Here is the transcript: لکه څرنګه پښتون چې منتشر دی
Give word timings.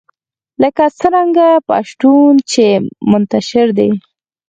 لکه 0.61 0.83
څرنګه 0.99 1.47
پښتون 1.69 2.31
چې 2.51 2.65
منتشر 3.11 3.67
دی 3.77 3.89